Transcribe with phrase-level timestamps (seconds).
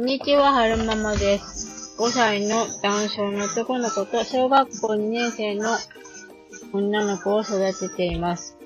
[0.00, 1.94] んにちは、はるままです。
[1.98, 5.76] 5歳の男性の男の子と小学校2年生の
[6.72, 8.56] 女の子を育てています。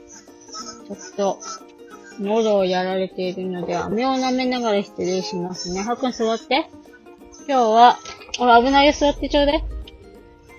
[0.86, 1.38] ちょっと、
[2.20, 5.82] 喉をやられているので、飴を舐めながら失礼しますね。
[5.82, 6.70] はくん座って。
[7.48, 7.98] 今日は、
[8.38, 9.64] あ、危ないよ、座ってちょうだい。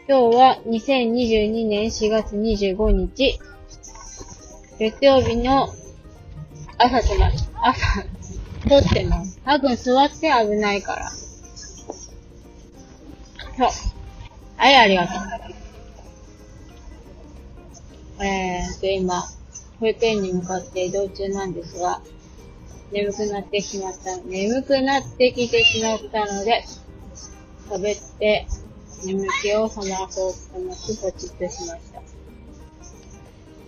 [0.10, 3.40] 今日は2022年4月25日、
[4.78, 5.70] 月曜日の
[6.78, 8.15] 朝とま、朝、
[8.68, 9.40] 撮ってます。
[9.44, 11.08] はっくん座って危ないから。
[11.10, 11.26] そ
[13.66, 13.70] う。
[14.58, 15.18] はい、ありがとう。
[18.24, 19.24] えーと、今、
[19.80, 22.02] 保育園に向かって移動中なんですが、
[22.92, 26.66] 眠くなってしまった、眠くなってきてしまったので、
[27.70, 28.48] 食べて、
[29.06, 32.02] 眠気を覚まそうと思ってポチッとしました。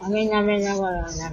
[0.05, 1.29] 飴舐めながら舐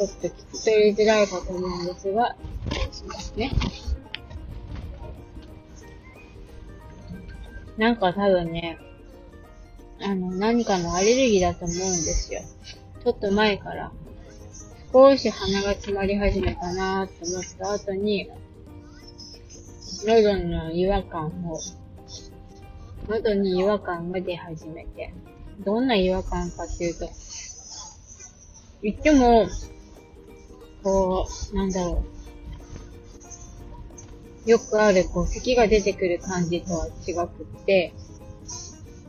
[0.00, 2.34] ちょっと聞き取りづらいかと思うんですが、
[2.70, 3.52] 失礼しますね。
[7.76, 8.78] なんか多分ね、
[10.00, 12.40] あの、何かのアレルギーだと思うんですよ。
[13.04, 13.92] ちょっと前から、
[14.90, 18.30] 少し鼻が詰まり始めたなと思った後に、
[20.06, 21.58] 喉の違和感を、
[23.06, 25.12] 喉に違和感が出始めて、
[25.58, 27.06] どんな違和感かっていうと、
[28.82, 29.46] 言っても、
[30.82, 32.04] こう、なんだろ
[34.46, 34.50] う。
[34.50, 37.92] よくある、こう、咳が出てくる感じとは違くって、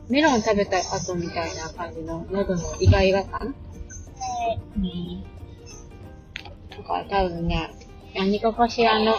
[0.08, 3.54] メロン食べた後みたいな感じの喉のイガイガ感
[4.76, 5.24] うん。
[6.76, 7.70] とか、多分ね、
[8.14, 9.14] 何かかしらの、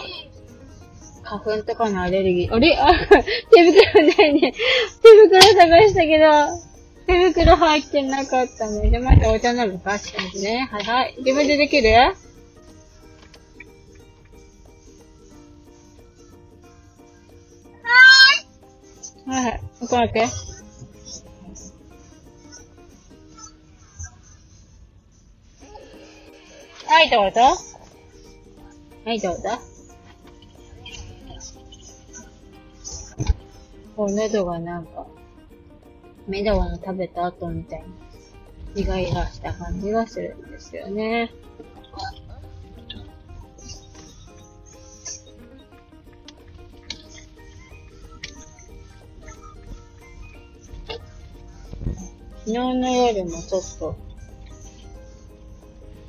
[1.24, 2.54] 花粉とかのアレルギー。
[2.54, 2.76] あれ？
[2.78, 4.52] あ、手袋ないね。
[5.02, 6.24] 手袋探したけど、
[7.06, 8.90] 手袋入ってなかったね。
[8.90, 9.94] じゃあ、またお茶飲むか？
[9.94, 10.68] って感じね。
[10.70, 11.14] はいはい。
[11.18, 11.88] 自分でできる？
[19.26, 19.60] はいはい。
[19.80, 20.26] ここ待って。
[26.86, 27.40] はい、どうぞ。
[29.04, 29.48] はい、どうぞ。
[33.96, 35.06] こう、喉がなんか、
[36.26, 37.84] メダワの食べた後みたい
[38.74, 41.32] に、イガイガした感じがするんですよね。
[52.46, 53.96] 昨日の夜もちょっと、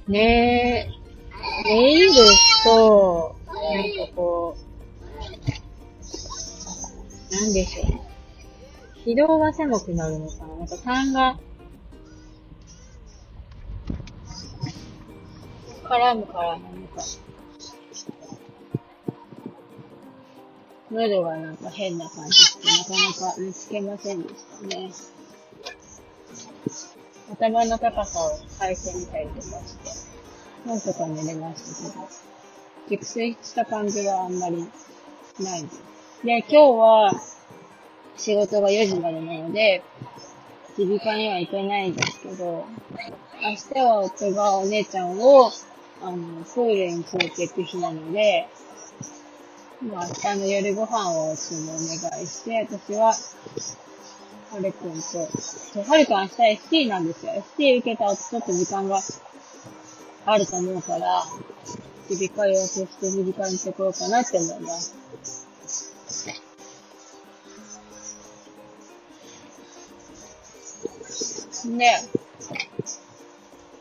[0.09, 0.89] ね
[1.63, 2.11] え、ネイル
[2.65, 4.57] と、なんかこ
[7.31, 7.85] う、なんでしょう。
[9.05, 11.39] 軌道が狭くなるのかななんか痰が、
[15.85, 17.01] 絡むからなのか。
[20.91, 24.91] 喉がなんか変な感じして、なかなか見つけませんでしたね。
[27.31, 32.07] 頭の高さを変えてみたりとかして、なんとか寝れましたけど、
[32.89, 34.57] 熟睡した感じはあんまり
[35.39, 35.83] ないです。
[36.23, 37.21] で、今日は
[38.17, 39.83] 仕事が4時までなので、
[40.77, 42.65] 耳鼻科には行けないんですけど、
[43.41, 45.51] 明日は夫がお姉ちゃんを、
[46.01, 48.47] あの、プールに連れて行く日なので、
[49.91, 53.13] まあ、明日の夜ご飯をちょっとお願いして、私は、
[54.55, 56.33] はるくんと、そうはるくん明日
[56.69, 57.33] ST なんですよ。
[57.57, 59.01] ST 受けた後ちょっと時間が
[60.25, 61.25] あると思うから、
[62.09, 64.95] 耳鼻科予約して耳鼻科に行ってこうかなって思います。
[71.67, 71.89] で、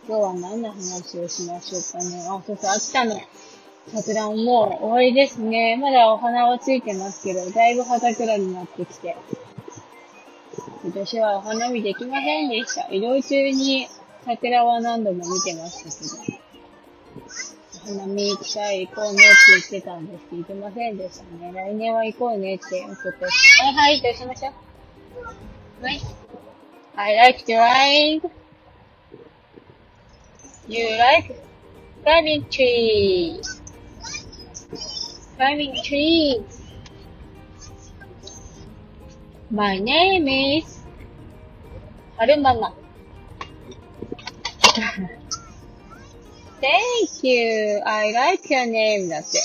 [0.09, 2.27] 今日は何の話をしましょうかね。
[2.29, 3.21] あ、そうそう、秋田の
[3.95, 5.77] 桜ももう終わりですね。
[5.77, 9.17] まだお花はついてますけど、だいぶ葉桜になってきて。
[10.85, 12.87] 今年はお花見できませんでした。
[12.93, 13.89] 移動中に
[14.23, 16.41] 桜は何度も見てましたけど。
[17.87, 19.25] お花見行きたい、行こうねって
[19.71, 21.53] 言ってたんですけど、行けませんでしたね。
[21.55, 23.31] 来年は行こうねっておことは
[23.71, 25.85] いはい、どうしましょう。
[25.85, 26.01] はい。
[26.97, 28.31] I like drawing.
[30.69, 31.35] You like
[32.05, 33.41] climbing tree.
[35.39, 35.83] Climbing
[39.55, 40.27] My name
[40.59, 40.85] is
[42.17, 42.75] はるまま。
[46.61, 47.81] Thank you.
[47.85, 49.39] I like your name だって。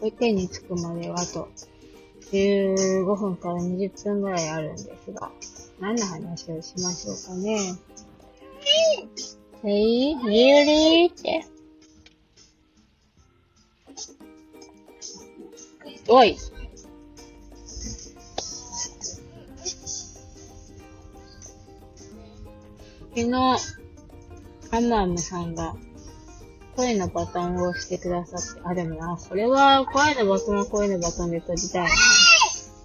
[0.00, 1.50] 保育園に着くまではあと
[2.32, 5.30] 15分から20分ぐらいあるんですが、
[5.78, 7.76] 何の話をしましょうかね。
[9.64, 11.10] えい、really?
[11.10, 11.44] って。
[16.10, 16.38] おい
[23.16, 23.34] 昨日、
[24.70, 25.74] アムアムさんが、
[26.76, 31.90] 声のバトンを押してくださって、あ、でもな、これは、声のバトンは声のバトンで閉じたいな。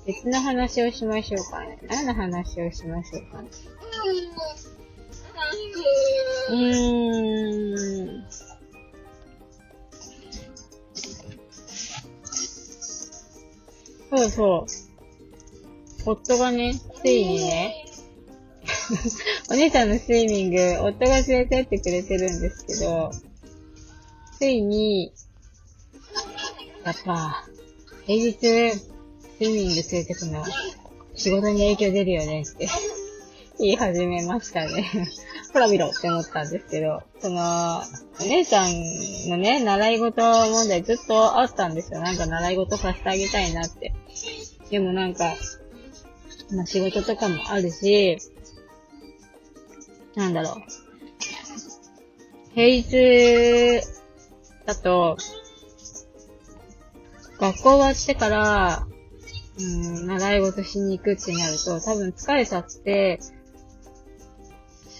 [0.07, 1.77] 別の話をしましょうかね。
[1.87, 3.49] 何の話をしましょうかね。
[6.49, 8.23] うーん。
[14.09, 14.83] そうそう。
[16.05, 17.85] 夫がね、ついにね、
[19.49, 23.11] お姉さんのスイミング、夫が連れてってくれてるんですけど、
[24.37, 25.13] ついに、
[26.83, 27.47] やっぱ、
[28.05, 30.47] 平日、スイミング連れてくのは、
[31.15, 32.67] 仕事に影響出るよねって
[33.63, 34.91] 言い始めましたね
[35.53, 37.81] ほら見ろって思ったんですけど、その、
[38.19, 38.73] お姉さん
[39.29, 42.01] のね、習い事問題ずっとあったんですよ。
[42.01, 43.93] なんか習い事させてあげたいなって。
[44.69, 45.35] でもなんか、
[46.51, 48.17] まあ仕事とかもあるし、
[50.15, 50.63] なんだろう。
[52.55, 53.81] 平日
[54.65, 55.17] だと、
[57.39, 58.87] 学校終わってから、
[59.59, 63.19] うん、習い事しに行くってなると、多分疲れちゃって、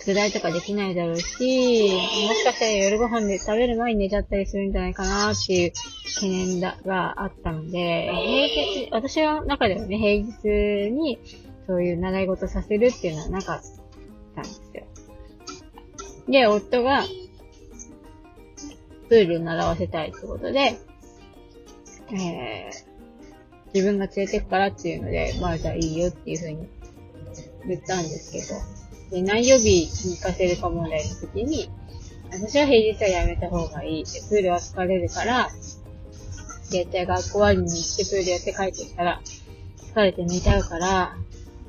[0.06, 1.90] 宿題とかできないだろうし、
[2.28, 5.72] もしかしたら夜ご飯で食べる前に寝ちゃったりするんじゃないかなっていう
[6.16, 11.20] 懸念だがあったので、平日、私の中ではね、平日に
[11.66, 13.62] そういう習い事させるっていうのはなかっ
[14.36, 14.84] たんですよ。
[16.28, 17.04] で、夫が、
[19.08, 20.78] プールを習わせたいってことで、
[22.12, 26.68] えー、自分が連れてくからっていうので、まあじゃあいいよっていうふうに
[27.68, 31.70] 言ったんですけど、で、何曜日に行かせるか問題の時に、
[32.32, 34.04] 私は平日はやめた方がいい。
[34.06, 35.50] でプールは疲れるから、
[36.70, 39.22] 絶対学校終わりに行ってプールやって帰ってきたら、
[39.94, 41.16] 疲れて寝ちゃうから、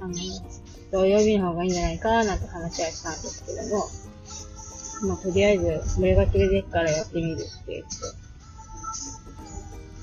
[0.00, 0.14] あの、
[0.90, 3.88] 土曜日の方がいいんじゃないかなって話はしたんですけども、
[5.08, 8.24] まあ、とりあえず、俺が連れてくからやってみるって言って。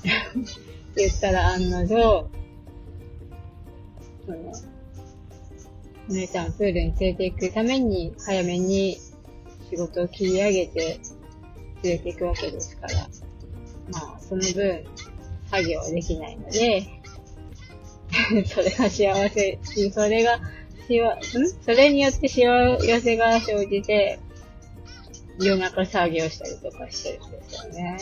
[1.02, 2.30] 言ったら案の定、
[4.26, 4.71] その、
[6.10, 8.98] お姉ちゃんプールに連れて行くために、早めに
[9.70, 11.00] 仕事を切り上げて
[11.84, 12.94] 連れて行くわけですから、
[13.92, 14.84] まあ、その分、
[15.50, 16.88] 作業はできないので、
[18.46, 19.60] それが幸せ、
[19.94, 20.40] それが、
[20.88, 21.20] しわ、ん？
[21.64, 24.20] それによって幸せが生じて、
[25.40, 27.98] 夜中作業したりとかしてるんですよね。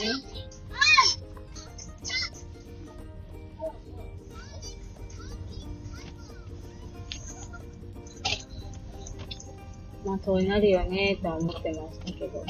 [10.05, 12.45] まあ、そうなるよね、とは思ってましたけど。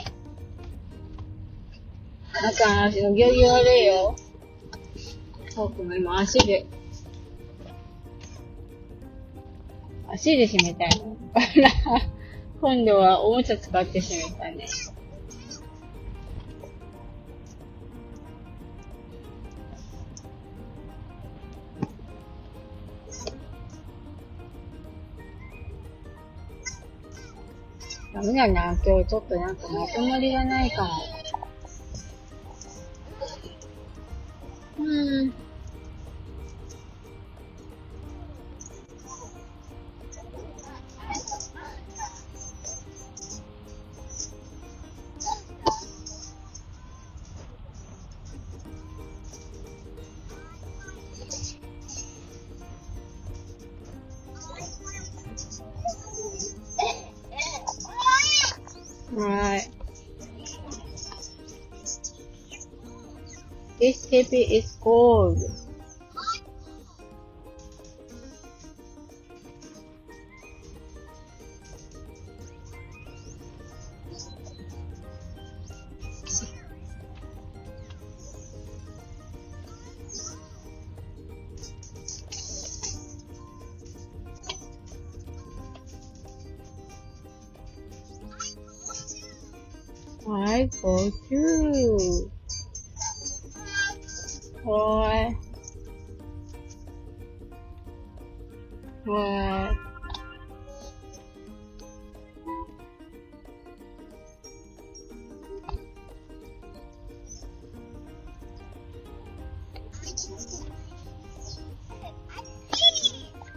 [2.42, 4.16] なんか、足の行儀悪いよ。
[5.50, 6.66] そうくも今足で、
[10.08, 11.18] 足で締めたいの。
[12.62, 14.66] 今度はおもちゃ使って締めたね。
[28.12, 30.90] ダメだな、今日ちょっとなんかまとまりがないかも。
[63.80, 65.40] This baby is gold.
[90.28, 92.32] I go too.
[94.64, 95.38] Why?
[99.06, 99.76] What?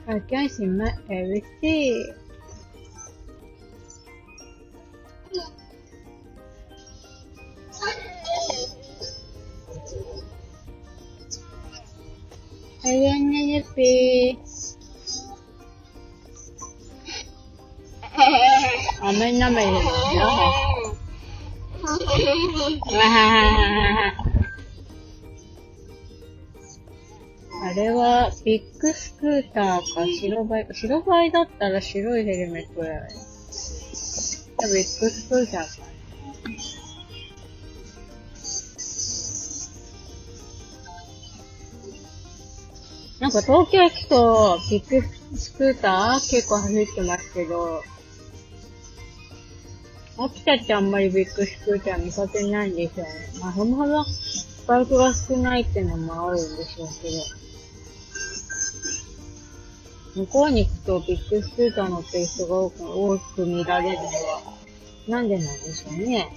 [0.09, 2.15] I guess you might met everything.
[19.03, 19.81] あ、なんな、前の？
[27.65, 30.75] あれは、ビッグスクーターか白バイか。
[30.75, 33.09] 白バイだったら白いヘルメットだよね。
[33.11, 33.15] ビ
[34.67, 35.93] ッグスクーターか。
[43.21, 47.83] なんか東京行くと、ビッグスクーター結構走ってますけど、
[50.25, 53.07] 秋田ってあんまりビッグスクーター見かけないんでしょうね。
[53.41, 54.05] まあ、そもそも
[54.69, 57.43] バイクが少ないってのもあるんでしょうけど。
[60.15, 64.13] 向こうに行くとビッグスクーター乗ってる人が多く多く見られるのは、
[65.09, 66.29] なんでなんでしょうね。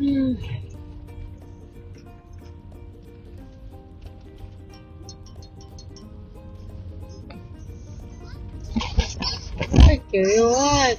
[0.00, 0.38] うん。
[10.12, 10.98] さっき弱い。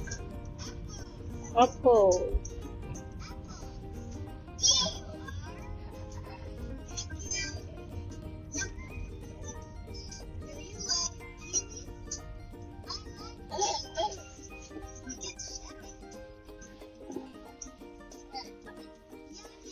[1.54, 2.10] アポ。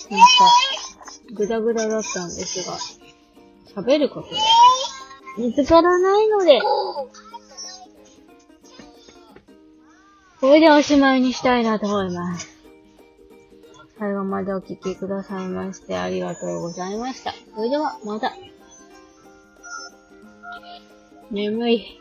[0.09, 0.27] なんか、
[1.35, 2.79] ぐだぐだだったんですが、
[3.83, 4.37] 喋ることで
[5.39, 6.61] 見つからないので、
[10.43, 12.49] これでおしまいにしたいなと思います。
[13.97, 17.33] 最後までお聴きくださいましてありがとうございました。
[17.55, 18.35] それでは、また。
[21.31, 22.01] 眠い。